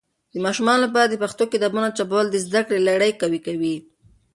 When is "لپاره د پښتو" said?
0.85-1.43